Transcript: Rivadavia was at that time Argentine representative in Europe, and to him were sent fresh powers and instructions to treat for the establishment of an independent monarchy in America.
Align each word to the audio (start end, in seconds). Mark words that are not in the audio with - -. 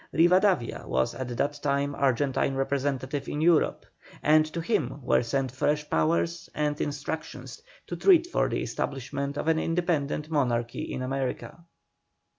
Rivadavia 0.11 0.87
was 0.87 1.13
at 1.13 1.27
that 1.37 1.61
time 1.61 1.93
Argentine 1.93 2.55
representative 2.55 3.29
in 3.29 3.39
Europe, 3.39 3.85
and 4.23 4.43
to 4.47 4.59
him 4.59 4.99
were 5.03 5.21
sent 5.21 5.51
fresh 5.51 5.87
powers 5.91 6.49
and 6.55 6.81
instructions 6.81 7.61
to 7.85 7.95
treat 7.95 8.25
for 8.25 8.49
the 8.49 8.63
establishment 8.63 9.37
of 9.37 9.47
an 9.47 9.59
independent 9.59 10.31
monarchy 10.31 10.91
in 10.91 11.03
America. 11.03 11.59